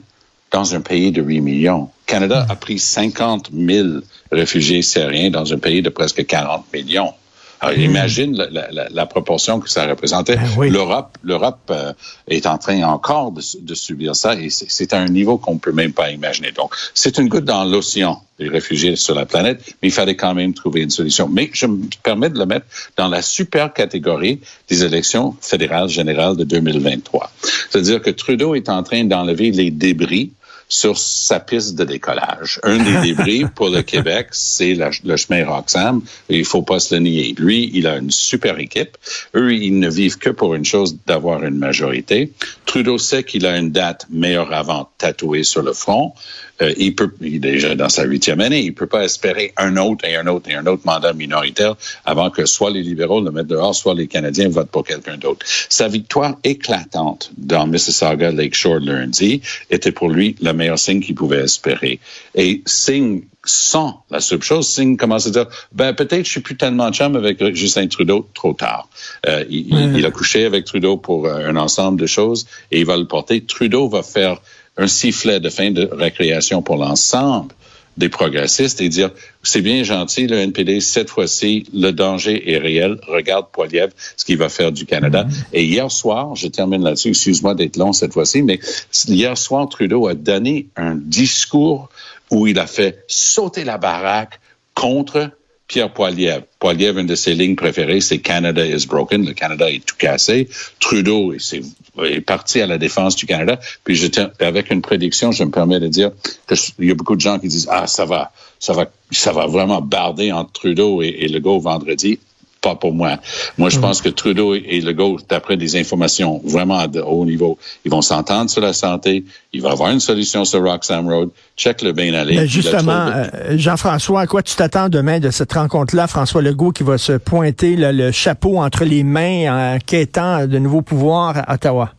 dans 0.51 0.75
un 0.75 0.81
pays 0.81 1.13
de 1.13 1.21
8 1.21 1.39
millions. 1.39 1.89
Canada 2.06 2.45
a 2.50 2.56
pris 2.57 2.77
50 2.77 3.51
000 3.53 3.88
réfugiés 4.33 4.81
syriens 4.81 5.31
dans 5.31 5.53
un 5.53 5.57
pays 5.57 5.81
de 5.81 5.89
presque 5.89 6.25
40 6.25 6.65
millions. 6.74 7.13
Alors, 7.61 7.77
hmm. 7.77 7.81
imagine 7.81 8.35
la, 8.35 8.69
la, 8.71 8.87
la, 8.89 9.05
proportion 9.05 9.59
que 9.59 9.69
ça 9.69 9.85
représentait. 9.85 10.35
Ben 10.35 10.69
L'Europe, 10.69 11.17
l'Europe 11.21 11.59
euh, 11.69 11.93
est 12.27 12.47
en 12.47 12.57
train 12.57 12.81
encore 12.83 13.31
de, 13.31 13.41
de 13.61 13.75
subir 13.75 14.15
ça 14.15 14.35
et 14.35 14.49
c'est 14.49 14.93
à 14.93 14.99
un 14.99 15.05
niveau 15.05 15.37
qu'on 15.37 15.59
peut 15.59 15.71
même 15.71 15.93
pas 15.93 16.09
imaginer. 16.09 16.51
Donc, 16.51 16.73
c'est 16.95 17.19
une 17.19 17.29
goutte 17.29 17.45
dans 17.45 17.63
l'océan 17.63 18.23
les 18.39 18.49
réfugiés 18.49 18.95
sur 18.95 19.13
la 19.13 19.25
planète, 19.25 19.75
mais 19.81 19.89
il 19.89 19.91
fallait 19.91 20.15
quand 20.15 20.33
même 20.33 20.53
trouver 20.53 20.81
une 20.81 20.89
solution. 20.89 21.29
Mais 21.29 21.51
je 21.53 21.67
me 21.67 21.83
permets 22.01 22.29
de 22.29 22.39
le 22.39 22.47
mettre 22.47 22.65
dans 22.97 23.07
la 23.07 23.21
super 23.21 23.71
catégorie 23.71 24.39
des 24.67 24.83
élections 24.83 25.35
fédérales 25.39 25.89
générales 25.89 26.35
de 26.35 26.43
2023. 26.43 27.31
C'est-à-dire 27.69 28.01
que 28.01 28.09
Trudeau 28.09 28.55
est 28.55 28.69
en 28.69 28.81
train 28.81 29.03
d'enlever 29.03 29.51
les 29.51 29.69
débris 29.69 30.31
sur 30.71 30.97
sa 30.97 31.41
piste 31.41 31.75
de 31.75 31.83
décollage. 31.83 32.59
Un 32.63 32.77
des 32.77 33.13
débris 33.13 33.45
pour 33.53 33.68
le 33.68 33.81
Québec, 33.81 34.27
c'est 34.31 34.73
le 34.73 35.18
chemin 35.18 35.45
Roxham. 35.45 36.01
Il 36.29 36.45
faut 36.45 36.62
pas 36.62 36.79
se 36.79 36.95
le 36.95 37.01
nier. 37.01 37.35
Lui, 37.38 37.69
il 37.73 37.88
a 37.88 37.97
une 37.97 38.09
super 38.09 38.57
équipe. 38.57 38.97
Eux, 39.35 39.53
ils 39.53 39.77
ne 39.77 39.89
vivent 39.89 40.18
que 40.18 40.29
pour 40.29 40.56
une 40.56 40.63
chose, 40.63 40.97
d'avoir 41.06 41.44
une 41.44 41.57
majorité. 41.57 42.31
Trudeau 42.65 42.97
sait 42.97 43.23
qu'il 43.23 43.45
a 43.45 43.57
une 43.57 43.71
date 43.71 44.07
meilleure 44.09 44.53
avant 44.53 44.89
tatouée 44.97 45.44
sur 45.44 45.62
le 45.62 45.73
front. 45.73 46.13
Euh, 46.62 46.74
il 46.77 46.95
peut, 46.95 47.12
il 47.21 47.35
est 47.35 47.39
déjà 47.39 47.75
dans 47.75 47.89
sa 47.89 48.03
huitième 48.03 48.39
année, 48.39 48.62
il 48.62 48.74
peut 48.74 48.88
pas 48.88 49.03
espérer 49.03 49.53
un 49.57 49.77
autre 49.77 50.06
et 50.06 50.15
un 50.15 50.27
autre 50.27 50.50
et 50.50 50.53
un 50.53 50.65
autre 50.67 50.83
mandat 50.85 51.13
minoritaire 51.13 51.75
avant 52.06 52.29
que 52.29 52.45
soit 52.45 52.69
les 52.69 52.83
libéraux 52.83 53.21
le 53.21 53.31
mettent 53.31 53.47
dehors, 53.47 53.75
soit 53.75 53.95
les 53.95 54.07
Canadiens 54.07 54.50
votent 54.50 54.69
pour 54.69 54.85
quelqu'un 54.85 55.17
d'autre. 55.17 55.45
Sa 55.69 55.88
victoire 55.88 56.35
éclatante 56.44 57.31
dans 57.38 57.65
Mississauga 57.67 58.31
Lakeshore 58.31 58.79
lundi 58.79 59.41
était 59.69 59.91
pour 59.91 60.09
lui 60.09 60.35
le 60.41 60.53
meilleur 60.61 60.79
signe 60.79 61.01
qu'il 61.01 61.15
pouvait 61.15 61.41
espérer. 61.41 61.99
Et 62.35 62.61
signe 62.65 63.23
sans 63.43 64.03
la 64.11 64.21
seule 64.21 64.43
chose, 64.43 64.67
Signe 64.67 64.97
commence 64.97 65.25
à 65.25 65.31
dire, 65.31 65.47
ben 65.71 65.93
peut-être 65.93 66.25
je 66.25 66.29
suis 66.29 66.41
plus 66.41 66.57
tellement 66.57 66.91
chum 66.91 67.15
avec 67.15 67.43
Justin 67.55 67.87
Trudeau 67.87 68.29
trop 68.35 68.53
tard. 68.53 68.87
Euh, 69.27 69.43
il, 69.49 70.05
a 70.05 70.11
couché 70.11 70.45
avec 70.45 70.65
Trudeau 70.65 70.97
pour 70.97 71.27
un 71.27 71.55
ensemble 71.55 71.99
de 71.99 72.05
choses 72.05 72.45
et 72.71 72.81
il 72.81 72.85
va 72.85 72.97
le 72.97 73.07
porter. 73.07 73.43
Trudeau 73.43 73.89
va 73.89 74.03
faire 74.03 74.39
un 74.77 74.87
sifflet 74.87 75.39
de 75.39 75.49
fin 75.49 75.71
de 75.71 75.89
récréation 75.91 76.62
pour 76.62 76.77
l'ensemble 76.77 77.55
des 77.98 78.10
progressistes 78.10 78.81
et 78.81 78.89
dire 78.89 79.12
c'est 79.43 79.62
bien 79.62 79.83
gentil 79.83 80.27
le 80.27 80.38
NPD 80.38 80.79
cette 80.79 81.10
fois-ci 81.10 81.65
le 81.74 81.91
danger 81.91 82.51
est 82.51 82.57
réel 82.57 83.00
regarde 83.07 83.48
Poiliev 83.51 83.91
ce 84.15 84.24
qu'il 84.24 84.38
va 84.38 84.50
faire 84.50 84.71
du 84.71 84.86
Canada 84.86 85.25
mm-hmm. 85.25 85.45
et 85.53 85.65
hier 85.65 85.91
soir 85.91 86.36
je 86.36 86.48
termine 86.48 86.83
là-dessus 86.83 87.10
excuse-moi 87.10 87.53
d'être 87.53 87.77
long 87.77 87.93
cette 87.93 88.13
fois-ci 88.13 88.43
mais 88.43 88.60
hier 89.07 89.38
soir 89.38 89.67
Trudeau 89.67 90.07
a 90.07 90.13
donné 90.13 90.67
un 90.77 90.95
discours 90.95 91.89
où 92.29 92.48
il 92.48 92.60
a 92.60 92.67
fait 92.67 93.03
sauter 93.07 93.65
la 93.65 93.77
baraque 93.77 94.39
contre 94.74 95.31
Pierre 95.71 95.93
Poilievre. 95.93 96.43
Poilievre, 96.59 96.99
une 96.99 97.07
de 97.07 97.15
ses 97.15 97.33
lignes 97.33 97.55
préférées, 97.55 98.01
c'est 98.01 98.17
Canada 98.17 98.65
is 98.65 98.85
broken. 98.85 99.25
Le 99.25 99.31
Canada 99.31 99.71
est 99.71 99.85
tout 99.85 99.95
cassé. 99.97 100.49
Trudeau 100.81 101.33
est, 101.33 102.21
parti 102.25 102.59
à 102.59 102.67
la 102.67 102.77
défense 102.77 103.15
du 103.15 103.25
Canada. 103.25 103.57
Puis 103.85 103.95
je 103.95 104.07
avec 104.41 104.69
une 104.69 104.81
prédiction, 104.81 105.31
je 105.31 105.45
me 105.45 105.49
permets 105.49 105.79
de 105.79 105.87
dire 105.87 106.11
qu'il 106.45 106.89
y 106.89 106.91
a 106.91 106.93
beaucoup 106.93 107.15
de 107.15 107.21
gens 107.21 107.39
qui 107.39 107.47
disent 107.47 107.69
ah 107.71 107.87
ça 107.87 108.03
va, 108.03 108.33
ça 108.59 108.73
va, 108.73 108.91
ça 109.11 109.31
va 109.31 109.47
vraiment 109.47 109.81
barder 109.81 110.33
entre 110.33 110.51
Trudeau 110.51 111.01
et, 111.01 111.07
et 111.07 111.29
Legault 111.29 111.61
vendredi 111.61 112.19
pas 112.62 112.75
pour 112.75 112.94
moi. 112.94 113.18
Moi, 113.58 113.70
je 113.70 113.80
pense 113.80 114.01
que 114.01 114.10
Trudeau 114.10 114.53
et 114.53 114.82
Legault, 114.82 115.18
d'après 115.27 115.58
des 115.58 115.75
informations 115.75 116.41
vraiment 116.46 116.77
à 116.77 116.88
haut 116.88 117.25
niveau, 117.25 117.58
ils 117.84 117.91
vont 117.91 118.03
s'entendre 118.03 118.50
sur 118.51 118.62
la 118.62 118.72
santé. 118.74 119.25
Il 119.51 119.62
va 119.62 119.70
y 119.70 119.72
avoir 119.72 119.89
une 119.89 120.00
solution 120.00 120.46
sur 120.46 120.63
Roxham 120.63 121.10
Road. 121.10 121.30
Check 121.58 121.82
le 121.82 121.91
bien 121.91 122.13
aller. 122.13 122.48
justement, 122.48 123.08
euh, 123.08 123.58
Jean-François, 123.58 124.22
à 124.22 124.27
quoi 124.27 124.44
tu 124.44 124.56
t'attends 124.56 124.89
demain 124.89 125.20
de 125.20 125.32
cette 125.32 125.53
rencontre-là? 125.53 126.08
François 126.08 126.41
Legault 126.44 126.72
qui 126.72 126.84
va 126.84 127.00
se 127.00 127.13
pointer 127.13 127.75
le 127.75 128.12
chapeau 128.12 128.60
entre 128.60 128.86
les 128.86 129.03
mains 129.03 129.75
en 129.75 129.80
quêtant 129.80 130.46
de 130.46 130.60
nouveaux 130.60 130.84
pouvoirs 130.84 131.44
à 131.48 131.56
Ottawa. 131.56 131.91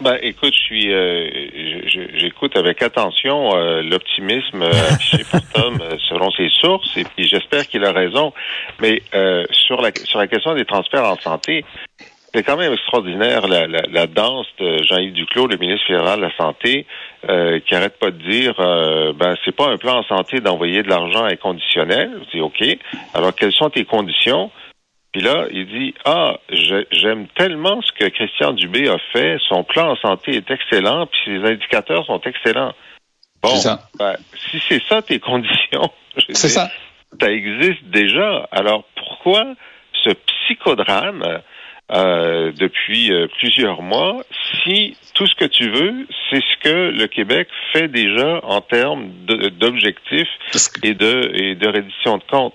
Ben, 0.00 0.18
écoute, 0.22 0.54
je 0.54 0.60
suis, 0.60 0.92
euh, 0.94 1.28
j'écoute 2.14 2.56
avec 2.56 2.80
attention 2.80 3.54
euh, 3.54 3.82
l'optimisme 3.82 4.62
euh, 4.62 4.70
affiché 4.70 5.24
par 5.30 5.42
Tom 5.54 5.78
selon 6.08 6.30
ses 6.30 6.48
sources, 6.48 6.96
et 6.96 7.04
puis 7.04 7.28
j'espère 7.28 7.66
qu'il 7.66 7.84
a 7.84 7.92
raison. 7.92 8.32
Mais 8.80 9.02
sur 9.50 9.82
la 9.82 9.90
sur 10.04 10.18
la 10.18 10.26
question 10.26 10.54
des 10.54 10.64
transferts 10.64 11.04
en 11.04 11.16
santé, 11.16 11.66
c'est 12.32 12.42
quand 12.42 12.56
même 12.56 12.72
extraordinaire 12.72 13.46
la, 13.46 13.66
la, 13.66 13.82
la 13.90 14.06
danse 14.06 14.46
de 14.58 14.82
Jean-Yves 14.84 15.12
Duclos, 15.12 15.48
le 15.48 15.58
ministre 15.58 15.86
fédéral 15.86 16.20
de 16.20 16.24
la 16.24 16.36
Santé, 16.36 16.86
qui 17.22 17.74
arrête 17.74 17.98
pas 17.98 18.10
de 18.10 18.30
dire 18.30 18.54
ben 19.16 19.34
c'est 19.44 19.54
pas 19.54 19.68
un 19.68 19.76
plan 19.76 19.98
en 19.98 20.04
santé 20.04 20.40
d'envoyer 20.40 20.82
de 20.82 20.88
l'argent 20.88 21.24
inconditionnel. 21.24 22.10
C'est 22.32 22.40
OK. 22.40 22.64
Alors 23.12 23.34
quelles 23.34 23.52
sont 23.52 23.68
tes 23.68 23.84
conditions? 23.84 24.50
Puis 25.12 25.22
là, 25.22 25.46
il 25.50 25.66
dit 25.66 25.94
Ah, 26.04 26.38
j'aime 26.92 27.26
tellement 27.36 27.80
ce 27.82 27.92
que 27.92 28.08
Christian 28.08 28.52
Dubé 28.52 28.88
a 28.88 28.98
fait, 29.12 29.38
son 29.48 29.64
plan 29.64 29.92
en 29.92 29.96
santé 29.96 30.36
est 30.36 30.50
excellent, 30.50 31.06
puis 31.06 31.20
ses 31.24 31.44
indicateurs 31.44 32.06
sont 32.06 32.20
excellents. 32.20 32.74
Bon, 33.42 33.54
ben, 33.98 34.16
si 34.50 34.62
c'est 34.68 34.82
ça 34.88 35.02
tes 35.02 35.18
conditions, 35.20 35.90
c'est 36.28 36.48
ça. 36.48 36.70
Ça 37.20 37.30
existe 37.30 37.84
déjà. 37.84 38.48
Alors 38.52 38.84
pourquoi 38.94 39.54
ce 40.04 40.10
psychodrame 40.10 41.42
euh, 41.92 42.52
depuis 42.52 43.12
euh, 43.12 43.26
plusieurs 43.38 43.82
mois 43.82 44.22
si 44.62 44.96
tout 45.14 45.26
ce 45.26 45.34
que 45.34 45.44
tu 45.44 45.68
veux, 45.70 46.06
c'est 46.30 46.40
ce 46.40 46.62
que 46.62 46.90
le 46.90 47.06
Québec 47.06 47.48
fait 47.72 47.88
déjà 47.88 48.40
en 48.44 48.60
termes 48.60 49.10
d'objectifs 49.58 50.28
et 50.82 50.94
de 50.94 51.30
et 51.34 51.54
de 51.56 51.66
reddition 51.66 52.18
de 52.18 52.22
comptes. 52.30 52.54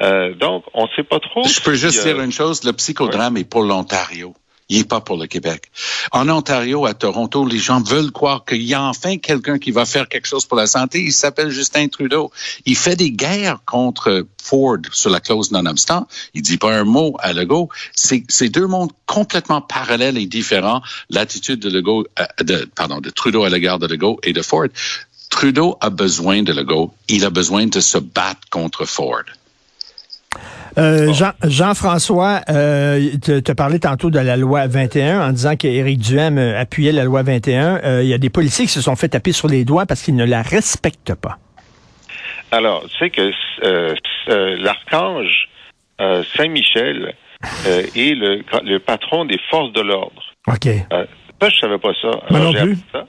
Euh, 0.00 0.34
donc, 0.34 0.64
on 0.72 0.84
ne 0.84 0.88
sait 0.96 1.02
pas 1.02 1.20
trop. 1.20 1.44
Je 1.44 1.60
peux 1.60 1.74
juste 1.74 2.02
dire 2.04 2.20
une 2.20 2.32
chose, 2.32 2.64
le 2.64 2.72
psychodrame 2.72 3.36
est 3.36 3.48
pour 3.48 3.62
l'Ontario 3.62 4.34
il 4.68 4.78
n'est 4.78 4.84
pas 4.84 5.00
pour 5.00 5.16
le 5.16 5.26
Québec. 5.26 5.70
En 6.12 6.28
Ontario, 6.28 6.86
à 6.86 6.94
Toronto, 6.94 7.46
les 7.46 7.58
gens 7.58 7.80
veulent 7.80 8.10
croire 8.10 8.44
qu'il 8.44 8.62
y 8.62 8.74
a 8.74 8.82
enfin 8.82 9.16
quelqu'un 9.18 9.58
qui 9.58 9.70
va 9.70 9.86
faire 9.86 10.08
quelque 10.08 10.26
chose 10.26 10.44
pour 10.44 10.56
la 10.56 10.66
santé. 10.66 11.00
Il 11.02 11.12
s'appelle 11.12 11.50
Justin 11.50 11.88
Trudeau. 11.88 12.32
Il 12.64 12.76
fait 12.76 12.96
des 12.96 13.12
guerres 13.12 13.60
contre 13.64 14.26
Ford 14.42 14.78
sur 14.92 15.10
la 15.10 15.20
clause 15.20 15.52
non-obstant. 15.52 16.08
Il 16.34 16.42
dit 16.42 16.58
pas 16.58 16.72
un 16.72 16.84
mot 16.84 17.16
à 17.20 17.32
Legault. 17.32 17.68
C'est 17.94 18.48
deux 18.48 18.66
mondes 18.66 18.92
complètement 19.06 19.60
parallèles 19.60 20.18
et 20.18 20.26
différents. 20.26 20.82
L'attitude 21.10 21.60
de 21.60 21.70
Legault, 21.70 22.06
euh, 22.18 22.66
pardon, 22.74 23.00
de 23.00 23.10
Trudeau 23.10 23.44
à 23.44 23.48
l'égard 23.48 23.78
de 23.78 23.86
Legault 23.86 24.18
et 24.24 24.32
de 24.32 24.42
Ford. 24.42 24.66
Trudeau 25.30 25.76
a 25.80 25.90
besoin 25.90 26.42
de 26.42 26.52
Legault. 26.52 26.92
Il 27.08 27.24
a 27.24 27.30
besoin 27.30 27.66
de 27.66 27.80
se 27.80 27.98
battre 27.98 28.40
contre 28.50 28.84
Ford. 28.84 29.24
Euh, 30.78 31.12
Jean, 31.44 31.74
françois 31.74 32.40
euh, 32.50 33.00
tu 33.22 33.50
as 33.50 33.54
parlé 33.54 33.78
tantôt 33.78 34.10
de 34.10 34.18
la 34.18 34.36
loi 34.36 34.66
21 34.66 35.28
en 35.28 35.32
disant 35.32 35.56
qu'Éric 35.56 36.00
Duhem 36.00 36.36
euh, 36.36 36.60
appuyait 36.60 36.92
la 36.92 37.04
loi 37.04 37.22
21. 37.22 37.80
Euh, 37.82 38.02
il 38.02 38.08
y 38.08 38.14
a 38.14 38.18
des 38.18 38.28
policiers 38.28 38.66
qui 38.66 38.72
se 38.72 38.82
sont 38.82 38.94
fait 38.94 39.08
taper 39.08 39.32
sur 39.32 39.48
les 39.48 39.64
doigts 39.64 39.86
parce 39.86 40.02
qu'ils 40.02 40.16
ne 40.16 40.24
la 40.24 40.42
respectent 40.42 41.14
pas. 41.14 41.38
Alors, 42.52 42.84
tu 42.88 42.96
sais 42.98 43.10
que 43.10 43.32
l'archange 44.62 45.48
Saint-Michel 46.36 47.14
est 47.66 48.14
le, 48.14 48.78
patron 48.78 49.24
des 49.24 49.38
forces 49.50 49.72
de 49.72 49.80
l'ordre. 49.80 50.22
OK. 50.46 50.68
ça, 51.40 51.48
je 51.48 51.56
savais 51.56 51.78
pas 51.78 51.92
ça. 52.00 52.10
Moi 52.30 52.40
non 52.40 52.52
plus. 52.52 52.76
Ça. 52.92 53.06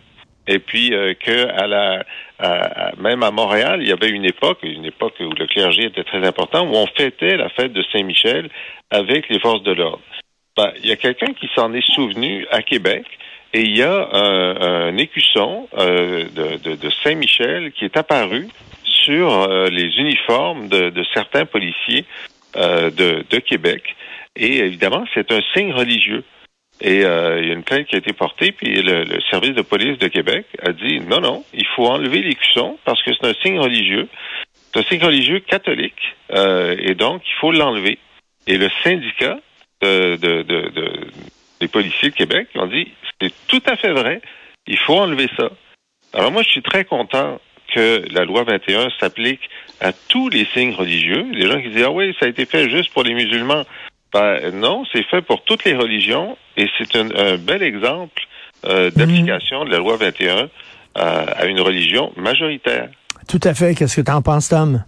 Et 0.47 0.59
puis 0.59 0.91
que 0.91 1.47
à 1.49 1.67
la 1.67 2.05
même 2.97 3.23
à 3.23 3.31
Montréal, 3.31 3.79
il 3.81 3.87
y 3.89 3.91
avait 3.91 4.09
une 4.09 4.25
époque, 4.25 4.59
une 4.63 4.85
époque 4.85 5.15
où 5.19 5.33
le 5.33 5.47
clergé 5.47 5.85
était 5.85 6.03
très 6.03 6.25
important, 6.25 6.65
où 6.67 6.75
on 6.75 6.87
fêtait 6.87 7.35
la 7.35 7.49
fête 7.49 7.73
de 7.73 7.83
Saint-Michel 7.91 8.49
avec 8.89 9.27
les 9.29 9.39
forces 9.39 9.63
de 9.63 9.73
l'ordre. 9.73 10.01
Ben, 10.55 10.71
il 10.81 10.89
y 10.89 10.91
a 10.91 10.95
quelqu'un 10.95 11.33
qui 11.33 11.49
s'en 11.53 11.73
est 11.73 11.85
souvenu 11.93 12.47
à 12.51 12.63
Québec 12.63 13.05
et 13.53 13.61
il 13.61 13.77
y 13.77 13.83
a 13.83 14.09
un, 14.11 14.97
écusson 14.97 15.67
euh, 15.77 16.25
de, 16.35 16.75
de, 16.75 16.89
Saint-Michel 17.03 17.71
qui 17.71 17.85
est 17.85 17.95
apparu 17.95 18.47
sur 18.83 19.31
euh, 19.31 19.69
les 19.69 19.97
uniformes 19.97 20.67
de, 20.67 20.89
de 20.89 21.05
certains 21.13 21.45
policiers 21.45 22.05
euh, 22.55 22.89
de, 22.89 23.23
de 23.29 23.37
Québec. 23.39 23.95
Et 24.35 24.57
évidemment, 24.57 25.05
c'est 25.13 25.31
un 25.31 25.41
signe 25.53 25.71
religieux. 25.71 26.23
Et 26.79 27.03
euh, 27.03 27.41
il 27.41 27.47
y 27.47 27.51
a 27.51 27.53
une 27.53 27.63
plainte 27.63 27.87
qui 27.87 27.95
a 27.95 27.97
été 27.97 28.13
portée, 28.13 28.51
puis 28.51 28.81
le, 28.81 29.19
service 29.31 29.55
de 29.55 29.63
police 29.63 29.97
de 29.97 30.07
Québec 30.07 30.45
a 30.61 30.71
dit 30.73 30.99
non, 30.99 31.21
non, 31.21 31.43
il 31.53 31.65
faut 31.75 31.87
enlever 31.87 32.21
les 32.21 32.35
cuissons 32.35 32.77
parce 32.85 33.01
que 33.03 33.11
c'est 33.13 33.27
un 33.27 33.33
signe 33.41 33.59
religieux. 33.59 34.07
C'est 34.71 34.79
un 34.79 34.83
signe 34.83 35.03
religieux 35.03 35.39
catholique, 35.39 36.15
euh, 36.31 36.75
et 36.79 36.93
donc 36.93 37.23
il 37.25 37.33
faut 37.39 37.51
l'enlever. 37.51 37.97
Et 38.45 38.57
le 38.57 38.69
syndicat 38.83 39.39
de, 39.81 40.15
de, 40.17 40.43
de, 40.43 40.71
des 41.59 41.67
policiers 41.67 42.09
de 42.09 42.15
Québec 42.15 42.49
ont 42.55 42.67
dit 42.67 42.87
c'est 43.19 43.33
tout 43.47 43.63
à 43.65 43.75
fait 43.75 43.91
vrai, 43.91 44.21
il 44.67 44.77
faut 44.77 44.95
enlever 44.95 45.29
ça. 45.35 45.49
Alors 46.13 46.31
moi, 46.31 46.43
je 46.43 46.49
suis 46.49 46.61
très 46.61 46.85
content 46.85 47.39
que 47.73 48.03
la 48.11 48.23
loi 48.23 48.43
21 48.43 48.89
s'applique 48.99 49.49
à 49.81 49.93
tous 49.93 50.29
les 50.29 50.45
signes 50.53 50.73
religieux. 50.73 51.25
Les 51.31 51.47
gens 51.47 51.61
qui 51.61 51.69
disent 51.69 51.85
ah 51.85 51.91
oui, 51.91 52.15
ça 52.19 52.27
a 52.27 52.29
été 52.29 52.45
fait 52.45 52.69
juste 52.69 52.93
pour 52.93 53.03
les 53.03 53.13
musulmans. 53.13 53.63
Ben, 54.13 54.51
non, 54.53 54.83
c'est 54.91 55.03
fait 55.03 55.21
pour 55.21 55.43
toutes 55.43 55.65
les 55.65 55.75
religions 55.75 56.37
et 56.55 56.67
c'est 56.77 56.95
un, 56.95 57.37
bel 57.37 57.61
exemple 57.61 58.21
euh, 58.65 58.89
d'application 58.91 59.65
de 59.65 59.71
la 59.71 59.77
loi 59.77 59.97
21 59.97 60.35
euh, 60.35 60.47
à 60.95 61.45
une 61.45 61.59
religion 61.59 62.11
majoritaire. 62.15 62.89
Tout 63.27 63.41
à 63.43 63.53
fait. 63.53 63.75
Qu'est-ce 63.75 63.97
que 63.97 64.01
tu 64.01 64.11
en 64.11 64.21
penses, 64.21 64.49
Tom? 64.49 64.83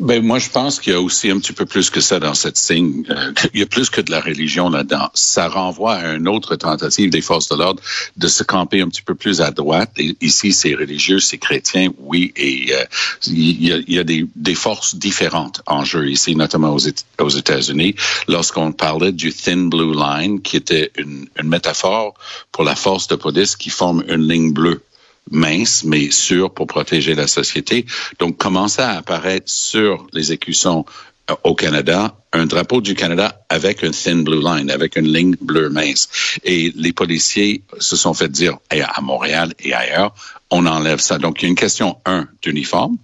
Ben 0.00 0.24
moi, 0.24 0.40
je 0.40 0.50
pense 0.50 0.80
qu'il 0.80 0.92
y 0.92 0.96
a 0.96 1.00
aussi 1.00 1.30
un 1.30 1.38
petit 1.38 1.52
peu 1.52 1.66
plus 1.66 1.88
que 1.88 2.00
ça 2.00 2.18
dans 2.18 2.34
cette 2.34 2.56
signe. 2.56 3.04
Euh, 3.10 3.32
il 3.54 3.60
y 3.60 3.62
a 3.62 3.66
plus 3.66 3.90
que 3.90 4.00
de 4.00 4.10
la 4.10 4.20
religion 4.20 4.68
là-dedans. 4.68 5.08
Ça 5.14 5.48
renvoie 5.48 5.94
à 5.94 6.14
une 6.14 6.26
autre 6.26 6.56
tentative 6.56 7.10
des 7.10 7.20
forces 7.20 7.48
de 7.48 7.54
l'ordre 7.54 7.80
de 8.16 8.26
se 8.26 8.42
camper 8.42 8.80
un 8.80 8.88
petit 8.88 9.02
peu 9.02 9.14
plus 9.14 9.40
à 9.40 9.52
droite. 9.52 9.92
Ici, 10.20 10.52
c'est 10.52 10.74
religieux, 10.74 11.20
c'est 11.20 11.38
chrétien, 11.38 11.90
oui, 11.98 12.32
et 12.34 12.74
euh, 12.74 12.84
il, 13.28 13.84
y 13.88 13.98
a, 13.98 14.04
des, 14.04 14.26
des, 14.34 14.54
forces 14.56 14.96
différentes 14.96 15.62
en 15.66 15.84
jeu 15.84 16.10
ici, 16.10 16.34
notamment 16.34 16.74
aux, 16.74 16.88
aux 17.20 17.28
États-Unis. 17.28 17.94
Lorsqu'on 18.26 18.72
parlait 18.72 19.12
du 19.12 19.32
thin 19.32 19.68
blue 19.68 19.94
line, 19.94 20.42
qui 20.42 20.56
était 20.56 20.90
une, 20.96 21.28
une 21.40 21.48
métaphore 21.48 22.14
pour 22.50 22.64
la 22.64 22.74
force 22.74 23.06
de 23.06 23.14
police 23.14 23.54
qui 23.54 23.70
forme 23.70 24.02
une 24.08 24.26
ligne 24.26 24.52
bleue 24.52 24.82
mince, 25.30 25.84
mais 25.84 26.10
sûr 26.10 26.52
pour 26.52 26.66
protéger 26.66 27.14
la 27.14 27.26
société. 27.26 27.86
Donc, 28.18 28.36
commençait 28.36 28.82
à 28.82 28.98
apparaître 28.98 29.50
sur 29.50 30.06
les 30.12 30.32
écussons 30.32 30.84
euh, 31.30 31.34
au 31.44 31.54
Canada, 31.54 32.16
un 32.32 32.46
drapeau 32.46 32.80
du 32.80 32.94
Canada 32.94 33.44
avec 33.48 33.82
un 33.84 33.90
thin 33.90 34.22
blue 34.22 34.42
line, 34.42 34.70
avec 34.70 34.96
une 34.96 35.12
ligne 35.12 35.36
bleue 35.40 35.70
mince. 35.70 36.08
Et 36.44 36.72
les 36.76 36.92
policiers 36.92 37.62
se 37.78 37.96
sont 37.96 38.14
fait 38.14 38.28
dire, 38.28 38.58
à 38.70 39.00
Montréal 39.00 39.54
et 39.60 39.72
ailleurs, 39.72 40.14
on 40.50 40.66
enlève 40.66 41.00
ça. 41.00 41.18
Donc, 41.18 41.40
il 41.40 41.44
y 41.44 41.46
a 41.46 41.48
une 41.48 41.54
question, 41.54 41.96
un, 42.04 42.28
d'uniforme, 42.42 42.96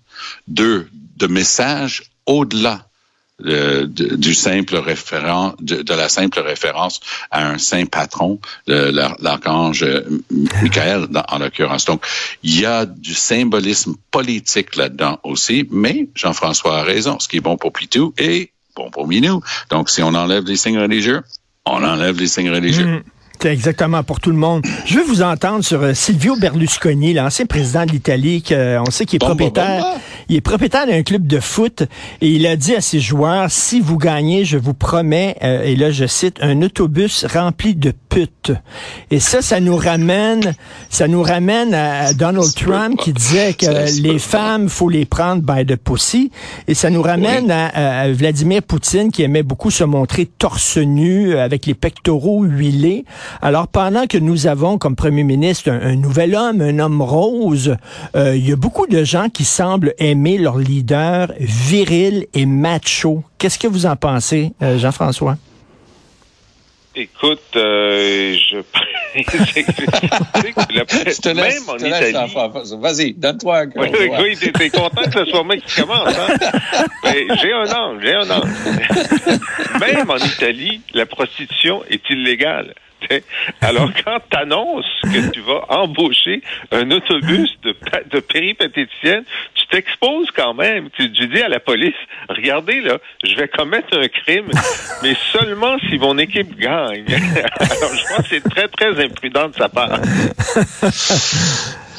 deux, 0.49 0.89
de 1.17 1.27
message 1.27 2.11
au-delà 2.27 2.90
du 3.41 4.35
simple 4.35 4.77
référent, 4.77 5.55
de, 5.61 5.95
la 5.95 6.09
simple 6.09 6.41
référence 6.41 7.01
à 7.31 7.47
un 7.47 7.59
saint 7.59 7.87
patron, 7.87 8.39
l'archange 8.67 9.85
Michael 10.63 11.09
en 11.29 11.39
l'occurrence. 11.39 11.85
Donc, 11.85 12.05
il 12.43 12.61
y 12.61 12.67
a 12.67 12.87
du 12.87 13.15
symbolisme 13.15 13.95
politique 14.11 14.77
là-dedans 14.77 15.19
aussi, 15.23 15.67
mais 15.71 16.09
Jean-François 16.15 16.79
a 16.79 16.83
raison. 16.83 17.19
Ce 17.19 17.29
qui 17.29 17.39
est 17.39 17.41
bon 17.41 17.57
pour 17.57 17.73
Pitou 17.73 18.15
est 18.19 18.51
bon 18.77 18.91
pour 18.91 19.07
Minou. 19.07 19.43
Donc, 19.71 19.91
si 19.91 20.03
on 20.03 20.15
enlève 20.15 20.45
les 20.45 20.57
signes 20.57 20.79
religieux, 20.79 21.23
on 21.67 21.83
enlève 21.83 22.19
les 22.19 22.27
signes 22.27 22.51
religieux. 22.51 22.87
Mm. 22.87 23.03
Exactement, 23.47 24.03
pour 24.03 24.21
tout 24.21 24.31
le 24.31 24.37
monde. 24.37 24.67
Je 24.85 24.97
veux 24.97 25.05
vous 25.05 25.23
entendre 25.23 25.65
sur 25.65 25.83
euh, 25.83 25.95
Silvio 25.95 26.37
Berlusconi, 26.37 27.15
l'ancien 27.15 27.47
président 27.47 27.87
de 27.87 27.93
l'Italie, 27.93 28.45
on 28.51 28.91
sait 28.91 29.07
qu'il 29.07 29.17
est 29.17 29.27
propriétaire, 29.27 29.85
il 30.31 30.37
est 30.37 30.41
propriétaire 30.41 30.87
d'un 30.87 31.03
club 31.03 31.27
de 31.27 31.41
foot 31.41 31.83
et 32.21 32.29
il 32.29 32.47
a 32.47 32.55
dit 32.55 32.77
à 32.77 32.81
ses 32.81 33.01
joueurs, 33.01 33.51
si 33.51 33.81
vous 33.81 33.99
gagnez, 33.99 34.45
je 34.45 34.59
vous 34.59 34.75
promets, 34.75 35.37
euh, 35.43 35.65
et 35.65 35.75
là 35.75 35.91
je 35.91 36.07
cite, 36.07 36.37
un 36.41 36.63
autobus 36.63 37.25
rempli 37.25 37.75
de 37.75 37.93
putes. 38.09 38.53
Et 39.11 39.19
ça, 39.19 39.43
ça 39.43 39.59
nous 39.59 39.77
ramène, 39.77 40.55
ça 40.89 41.09
nous 41.09 41.23
ramène 41.23 41.75
à 41.75 42.15
Donald 42.15 42.55
Trump 42.55 42.97
qui 43.01 43.13
disait 43.13 43.55
que 43.55 44.01
les 44.03 44.21
femmes, 44.21 44.69
faut 44.69 44.89
les 44.89 45.05
prendre 45.05 45.43
by 45.43 45.67
the 45.67 45.75
pussy. 45.75 46.31
Et 46.69 46.75
ça 46.75 46.91
nous 46.91 47.03
ramène 47.03 47.51
à, 47.51 48.03
à, 48.03 48.13
Vladimir 48.13 48.63
Poutine 48.63 49.11
qui 49.11 49.25
aimait 49.25 49.43
beaucoup 49.43 49.73
se 49.73 49.83
montrer 49.83 50.27
torse 50.27 50.77
nu 50.77 51.37
avec 51.39 51.67
les 51.67 51.75
pectoraux 51.75 52.45
huilés. 52.45 53.05
Alors, 53.43 53.67
pendant 53.67 54.07
que 54.07 54.19
nous 54.19 54.47
avons 54.47 54.79
comme 54.79 54.95
premier 54.95 55.25
ministre 55.25 55.71
un, 55.71 55.97
nouvel 55.97 56.37
homme, 56.37 56.61
un 56.61 56.79
homme 56.79 57.03
rose, 57.03 57.77
euh, 58.15 58.37
il 58.37 58.49
y 58.49 58.53
a 58.53 58.57
beaucoup 58.57 58.87
de 58.87 59.03
gens 59.03 59.29
qui 59.29 59.45
semblent 59.45 59.93
aimer 59.99 60.20
leur 60.39 60.59
leader 60.59 61.33
viril 61.39 62.27
et 62.35 62.47
macho. 62.47 63.25
Qu'est-ce 63.39 63.59
que 63.59 63.67
vous 63.67 63.87
en 63.87 63.97
pensez, 63.97 64.53
euh, 64.63 64.79
Jean-François? 64.79 65.37
Écoute, 66.95 67.41
euh, 67.57 68.35
je... 68.35 68.57
je 69.15 69.23
te 71.21 71.29
laisse, 71.29 71.67
même 71.67 71.69
en 71.69 71.77
Italie... 71.77 72.13
Vas-y, 72.81 73.15
donne-toi 73.15 73.59
un 73.59 73.67
Oui, 73.77 73.89
oui 74.21 74.37
t'es 74.37 74.71
content 74.71 75.03
que 75.03 75.25
ce 75.25 75.25
soit 75.27 75.45
moi 75.45 75.57
qui 75.57 75.81
commence, 75.81 76.15
hein? 76.17 76.35
j'ai 77.41 77.53
un 77.53 77.73
angle, 77.73 78.03
j'ai 78.03 78.15
un 78.15 78.31
angle. 78.31 78.51
même 79.81 80.11
en 80.11 80.17
Italie, 80.17 80.81
la 80.93 81.07
prostitution 81.07 81.83
est 81.89 82.03
illégale. 82.11 82.75
Alors, 83.61 83.91
quand 84.05 84.19
tu 84.31 84.37
annonces 84.37 85.01
que 85.03 85.31
tu 85.31 85.41
vas 85.41 85.65
embaucher 85.69 86.43
un 86.71 86.91
autobus 86.91 87.51
de, 87.63 87.75
de 88.11 88.21
péripatéticienne, 88.21 89.25
tu 89.55 89.67
t'exposes 89.69 90.31
quand 90.35 90.55
même. 90.55 90.91
Tu, 90.91 91.09
dis 91.09 91.43
à 91.43 91.49
la 91.49 91.61
police, 91.61 91.95
regardez, 92.29 92.81
là, 92.81 92.99
je 93.25 93.35
vais 93.37 93.49
commettre 93.49 93.97
un 93.97 94.09
crime, 94.09 94.51
mais 95.03 95.15
seulement 95.33 95.79
si 95.89 95.99
mon 95.99 96.19
équipe 96.19 96.57
gagne. 96.59 97.07
Alors, 97.59 97.95
je 97.95 98.15
pense 98.15 98.29
que 98.29 98.29
c'est 98.29 98.49
très, 98.49 98.69
très 98.69 99.05
imprudent 99.05 99.49
de 99.49 99.55
sa 99.55 99.69
part. 99.69 100.01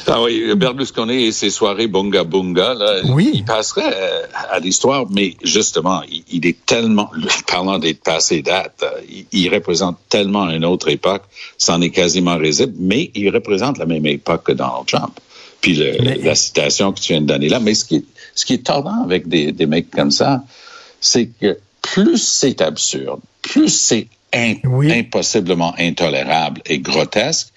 Ah 0.06 0.22
oui, 0.22 0.54
Berlusconi 0.56 1.24
et 1.26 1.32
ses 1.32 1.50
soirées 1.50 1.86
bunga 1.86 2.24
bunga, 2.24 2.74
là, 2.74 3.00
Oui. 3.10 3.30
il 3.34 3.44
passerait 3.44 3.92
euh, 3.94 4.26
à 4.50 4.58
l'histoire, 4.58 5.06
mais 5.10 5.36
justement, 5.42 6.02
il, 6.10 6.24
il 6.32 6.46
est 6.46 6.64
tellement, 6.66 7.10
parlant 7.46 7.78
d'être 7.78 8.02
passé 8.02 8.42
date, 8.42 8.82
euh, 8.82 9.00
il, 9.08 9.26
il 9.32 9.48
représente 9.54 9.98
tellement 10.08 10.48
une 10.50 10.64
autre 10.64 10.88
époque, 10.88 11.22
c'en 11.58 11.80
est 11.80 11.90
quasiment 11.90 12.36
risible, 12.36 12.74
mais 12.78 13.10
il 13.14 13.30
représente 13.30 13.78
la 13.78 13.86
même 13.86 14.06
époque 14.06 14.44
que 14.44 14.52
Donald 14.52 14.86
Trump. 14.86 15.18
Puis 15.60 15.74
le- 15.74 15.96
Mais- 16.02 16.16
la 16.18 16.34
citation 16.34 16.92
que 16.92 17.00
tu 17.00 17.12
viens 17.12 17.20
de 17.22 17.26
donner 17.26 17.48
là, 17.48 17.60
mais 17.60 17.74
ce 17.74 17.84
qui 17.84 17.96
est, 17.96 18.04
ce 18.34 18.44
qui 18.44 18.54
est 18.54 18.66
tordant 18.66 19.02
avec 19.04 19.28
des, 19.28 19.52
des 19.52 19.66
mecs 19.66 19.90
comme 19.90 20.10
ça, 20.10 20.42
c'est 21.00 21.26
que 21.40 21.58
plus 21.80 22.16
c'est 22.18 22.60
absurde, 22.60 23.20
plus 23.42 23.68
c'est 23.68 24.08
in- 24.34 24.54
Oui. 24.64 24.90
impossiblement 24.92 25.74
intolérable 25.78 26.60
et 26.66 26.78
grotesque, 26.78 27.51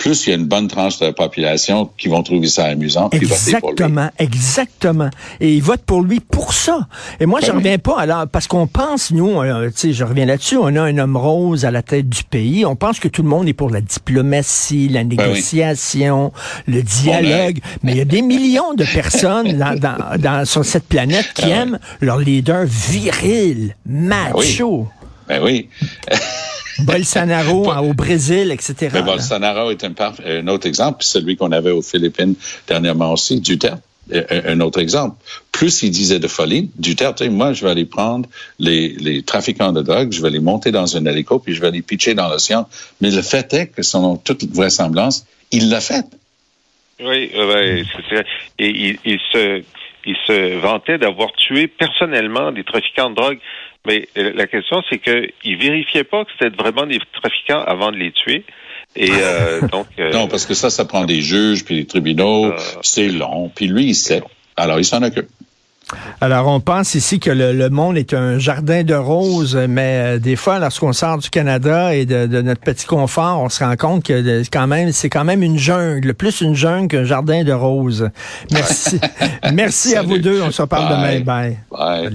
plus 0.00 0.26
il 0.26 0.30
y 0.30 0.32
a 0.32 0.36
une 0.36 0.46
bonne 0.46 0.66
tranche 0.66 0.98
de 0.98 1.04
la 1.04 1.12
population 1.12 1.90
qui 1.98 2.08
vont 2.08 2.22
trouver 2.22 2.48
ça 2.48 2.64
amusant 2.64 3.10
voter 3.12 3.18
pour 3.18 3.28
lui. 3.28 3.34
Exactement, 3.34 4.08
exactement. 4.18 5.10
Et 5.40 5.52
ils 5.54 5.62
votent 5.62 5.84
pour 5.84 6.00
lui 6.02 6.20
pour 6.20 6.54
ça. 6.54 6.88
Et 7.20 7.26
moi, 7.26 7.40
je 7.40 7.46
Ben 7.48 7.52
oui. 7.52 7.58
reviens 7.58 7.78
pas 7.78 7.98
alors 8.00 8.26
parce 8.26 8.46
qu'on 8.46 8.66
pense, 8.66 9.10
nous, 9.10 9.40
euh, 9.42 9.66
tu 9.68 9.72
sais, 9.76 9.92
je 9.92 10.02
reviens 10.04 10.24
là-dessus, 10.24 10.56
on 10.56 10.74
a 10.74 10.80
un 10.82 10.96
homme 10.96 11.18
rose 11.18 11.66
à 11.66 11.70
la 11.70 11.82
tête 11.82 12.08
du 12.08 12.24
pays. 12.24 12.64
On 12.64 12.76
pense 12.76 12.98
que 12.98 13.08
tout 13.08 13.22
le 13.22 13.28
monde 13.28 13.46
est 13.46 13.52
pour 13.52 13.68
la 13.68 13.82
diplomatie, 13.82 14.88
la 14.88 15.04
Ben 15.04 15.10
oui. 15.10 15.16
négociation, 15.28 16.32
le 16.66 16.82
dialogue. 16.82 17.58
Mais 17.82 17.92
il 17.92 17.98
y 17.98 18.00
a 18.00 18.06
des 18.06 18.22
millions 18.22 18.72
de 18.74 18.84
personnes 18.84 19.58
dans, 19.58 19.78
dans- 19.78 20.16
dans- 20.18 20.44
sur 20.46 20.64
cette 20.64 20.88
planète 20.88 21.26
qui 21.34 21.42
Ah 21.44 21.48
ouais. 21.48 21.52
aiment 21.56 21.78
leur 22.00 22.18
leader 22.20 22.64
viril, 22.66 23.76
macho. 23.84 24.88
Ben 25.28 25.42
oui. 25.44 25.68
Bolsonaro 26.84 27.72
au 27.72 27.94
Brésil, 27.94 28.50
etc. 28.52 28.90
Mais 28.92 29.02
Bolsonaro 29.02 29.70
est 29.70 29.84
un, 29.84 30.46
autre 30.48 30.66
exemple, 30.66 30.98
puis 30.98 31.08
celui 31.08 31.36
qu'on 31.36 31.52
avait 31.52 31.70
aux 31.70 31.82
Philippines 31.82 32.34
dernièrement 32.66 33.12
aussi, 33.12 33.40
Duterte. 33.40 33.82
euh, 34.12 34.24
Un 34.30 34.52
un 34.54 34.60
autre 34.60 34.80
exemple. 34.80 35.16
Plus 35.52 35.82
il 35.82 35.90
disait 35.90 36.18
de 36.18 36.28
folie, 36.28 36.70
Duterte, 36.76 37.18
tu 37.18 37.24
sais, 37.24 37.30
moi, 37.30 37.52
je 37.52 37.64
vais 37.64 37.70
aller 37.70 37.84
prendre 37.84 38.28
les, 38.58 38.88
les 38.90 39.22
trafiquants 39.22 39.72
de 39.72 39.82
drogue, 39.82 40.12
je 40.12 40.22
vais 40.22 40.30
les 40.30 40.40
monter 40.40 40.70
dans 40.72 40.96
un 40.96 41.04
hélico, 41.06 41.38
puis 41.38 41.54
je 41.54 41.60
vais 41.60 41.70
les 41.70 41.82
pitcher 41.82 42.14
dans 42.14 42.28
l'océan. 42.28 42.68
Mais 43.00 43.10
le 43.10 43.22
fait 43.22 43.52
est 43.54 43.66
que, 43.68 43.82
selon 43.82 44.16
toute 44.16 44.44
vraisemblance, 44.54 45.26
il 45.52 45.68
l'a 45.70 45.80
fait. 45.80 46.04
Oui, 47.02 47.30
euh, 47.34 47.54
ouais, 47.54 47.84
c'est 48.08 48.14
vrai. 48.14 48.26
Et 48.58 48.68
il, 48.68 48.98
il 49.04 49.18
se, 49.32 49.62
il 50.04 50.16
se 50.26 50.56
vantait 50.58 50.98
d'avoir 50.98 51.32
tué 51.32 51.66
personnellement 51.68 52.52
des 52.52 52.64
trafiquants 52.64 53.10
de 53.10 53.14
drogue. 53.14 53.38
Mais 53.86 54.08
euh, 54.18 54.32
la 54.34 54.46
question, 54.46 54.82
c'est 54.90 54.98
qu'il 54.98 55.56
vérifiait 55.56 56.04
pas 56.04 56.24
que 56.24 56.30
c'était 56.38 56.54
vraiment 56.54 56.86
des 56.86 57.00
trafiquants 57.20 57.62
avant 57.62 57.90
de 57.90 57.96
les 57.96 58.12
tuer. 58.12 58.44
Et 58.96 59.10
euh, 59.10 59.60
donc, 59.72 59.86
euh, 59.98 60.12
Non, 60.12 60.28
parce 60.28 60.46
que 60.46 60.54
ça, 60.54 60.70
ça 60.70 60.84
prend 60.84 61.04
des 61.04 61.20
juges, 61.20 61.64
puis 61.64 61.76
des 61.76 61.86
tribunaux, 61.86 62.46
Euh, 62.46 62.58
c'est 62.82 63.08
long, 63.08 63.50
puis 63.54 63.66
lui, 63.66 63.86
il 63.86 63.94
sait. 63.94 64.22
Alors, 64.56 64.78
il 64.78 64.84
s'en 64.84 65.02
occupe. 65.02 65.28
Alors, 66.20 66.46
on 66.48 66.60
pense 66.60 66.94
ici 66.94 67.18
que 67.20 67.30
le, 67.30 67.52
le 67.52 67.70
monde 67.70 67.96
est 67.96 68.14
un 68.14 68.38
jardin 68.38 68.82
de 68.84 68.94
roses, 68.94 69.56
mais 69.68 70.16
euh, 70.16 70.18
des 70.18 70.36
fois, 70.36 70.58
lorsqu'on 70.58 70.92
sort 70.92 71.18
du 71.18 71.30
Canada 71.30 71.94
et 71.94 72.06
de, 72.06 72.26
de 72.26 72.42
notre 72.42 72.60
petit 72.60 72.86
confort, 72.86 73.40
on 73.40 73.48
se 73.48 73.64
rend 73.64 73.76
compte 73.76 74.04
que 74.04 74.12
euh, 74.12 74.42
quand 74.52 74.66
même, 74.66 74.92
c'est 74.92 75.08
quand 75.10 75.24
même 75.24 75.42
une 75.42 75.58
jungle, 75.58 76.14
plus 76.14 76.40
une 76.40 76.54
jungle 76.54 76.88
qu'un 76.88 77.04
jardin 77.04 77.42
de 77.44 77.52
roses. 77.52 78.10
Merci. 78.52 79.00
Merci 79.52 79.96
à 79.96 80.02
vous 80.02 80.18
deux. 80.18 80.42
On 80.42 80.50
se 80.50 80.62
reparle 80.62 80.88
Bye. 80.88 81.20
demain. 81.20 81.24
Bye. 81.24 81.58
Bye. 81.70 82.08